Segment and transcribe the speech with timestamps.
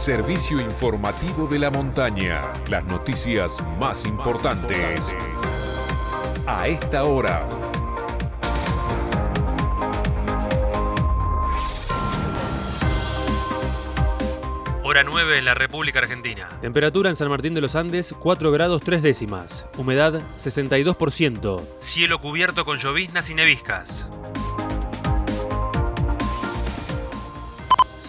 [0.00, 2.40] servicio informativo de la montaña.
[2.70, 5.14] Las noticias más importantes
[6.46, 7.46] a esta hora.
[14.82, 16.48] Hora 9 en la República Argentina.
[16.62, 19.66] Temperatura en San Martín de los Andes 4 grados 3 décimas.
[19.76, 21.60] Humedad 62%.
[21.80, 24.08] Cielo cubierto con lloviznas y neviscas.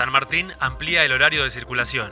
[0.00, 2.10] San Martín amplía el horario de circulación.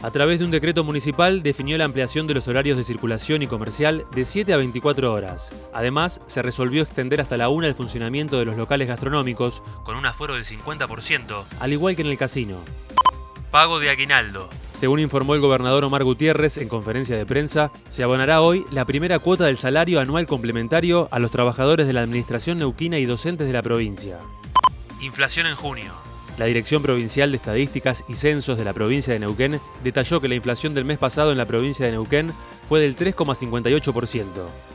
[0.00, 3.48] A través de un decreto municipal definió la ampliación de los horarios de circulación y
[3.48, 5.50] comercial de 7 a 24 horas.
[5.74, 10.06] Además, se resolvió extender hasta la 1 el funcionamiento de los locales gastronómicos, con un
[10.06, 12.60] aforo del 50%, al igual que en el casino.
[13.50, 14.48] Pago de aguinaldo.
[14.78, 19.18] Según informó el gobernador Omar Gutiérrez en conferencia de prensa, se abonará hoy la primera
[19.18, 23.52] cuota del salario anual complementario a los trabajadores de la Administración Neuquina y docentes de
[23.52, 24.20] la provincia.
[25.00, 26.05] Inflación en junio.
[26.38, 30.34] La Dirección Provincial de Estadísticas y Censos de la provincia de Neuquén detalló que la
[30.34, 32.30] inflación del mes pasado en la provincia de Neuquén
[32.68, 34.26] fue del 3,58%.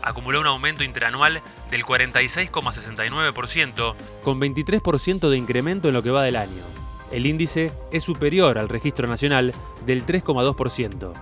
[0.01, 6.37] Acumuló un aumento interanual del 46,69%, con 23% de incremento en lo que va del
[6.37, 6.63] año.
[7.11, 9.53] El índice es superior al registro nacional
[9.85, 11.13] del 3,2%.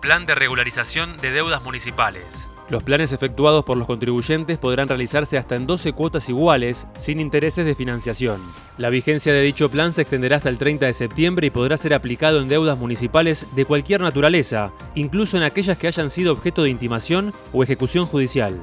[0.00, 2.49] Plan de regularización de deudas municipales.
[2.70, 7.66] Los planes efectuados por los contribuyentes podrán realizarse hasta en 12 cuotas iguales, sin intereses
[7.66, 8.40] de financiación.
[8.78, 11.94] La vigencia de dicho plan se extenderá hasta el 30 de septiembre y podrá ser
[11.94, 16.70] aplicado en deudas municipales de cualquier naturaleza, incluso en aquellas que hayan sido objeto de
[16.70, 18.60] intimación o ejecución judicial.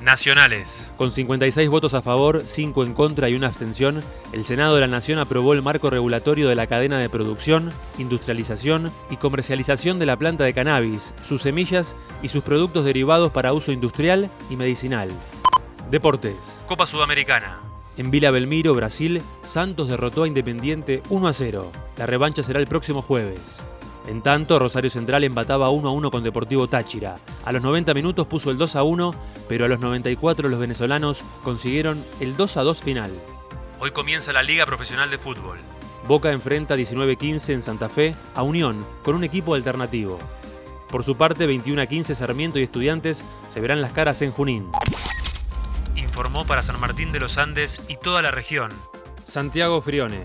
[0.00, 0.92] Nacionales.
[0.96, 4.86] Con 56 votos a favor, 5 en contra y una abstención, el Senado de la
[4.86, 10.16] Nación aprobó el marco regulatorio de la cadena de producción, industrialización y comercialización de la
[10.16, 15.10] planta de cannabis, sus semillas y sus productos derivados para uso industrial y medicinal.
[15.90, 16.36] Deportes.
[16.68, 17.58] Copa Sudamericana.
[17.96, 21.72] En Vila Belmiro, Brasil, Santos derrotó a Independiente 1 a 0.
[21.96, 23.60] La revancha será el próximo jueves.
[24.08, 27.16] En tanto, Rosario Central empataba 1 a 1 con Deportivo Táchira.
[27.44, 29.14] A los 90 minutos puso el 2 a 1,
[29.50, 33.10] pero a los 94 los venezolanos consiguieron el 2 a 2 final.
[33.80, 35.58] Hoy comienza la Liga Profesional de Fútbol.
[36.06, 40.18] Boca enfrenta 19-15 en Santa Fe a Unión con un equipo alternativo.
[40.88, 44.70] Por su parte, 21 a 15 Sarmiento y Estudiantes se verán las caras en Junín.
[45.96, 48.70] Informó para San Martín de los Andes y toda la región.
[49.24, 50.24] Santiago Frione.